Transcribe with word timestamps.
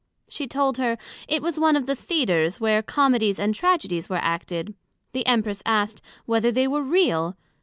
she 0.27 0.47
told 0.47 0.79
her, 0.79 0.97
It 1.27 1.43
was 1.43 1.59
one 1.59 1.75
of 1.75 1.85
the 1.85 1.95
Theatres 1.95 2.59
where 2.59 2.81
Comedies 2.81 3.37
and 3.37 3.53
Tragedies 3.53 4.09
were 4.09 4.15
acted. 4.15 4.73
The 5.11 5.27
Empress 5.27 5.61
asked, 5.63 6.01
Whether 6.25 6.51
they 6.51 6.67
were 6.67 6.81
real? 6.81 7.37